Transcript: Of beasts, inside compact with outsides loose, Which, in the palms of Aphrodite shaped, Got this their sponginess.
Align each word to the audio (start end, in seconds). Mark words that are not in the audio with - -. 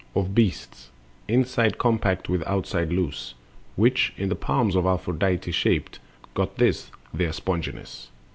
Of 0.15 0.33
beasts, 0.33 0.89
inside 1.27 1.77
compact 1.77 2.27
with 2.27 2.41
outsides 2.47 2.91
loose, 2.91 3.35
Which, 3.75 4.13
in 4.17 4.29
the 4.29 4.35
palms 4.35 4.75
of 4.75 4.87
Aphrodite 4.87 5.51
shaped, 5.51 5.99
Got 6.33 6.55
this 6.57 6.89
their 7.13 7.29
sponginess. 7.31 8.07